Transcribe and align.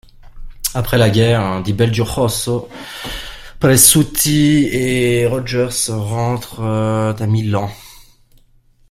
Après 0.73 0.97
la 0.97 1.11
guerre, 1.11 1.61
Di 1.61 1.73
Belgiojoso, 1.73 2.67
Peressuti 3.59 4.67
et 4.71 5.27
Rogers 5.27 5.89
rentrent 5.89 6.63
à 6.63 7.27
Milan. 7.27 7.69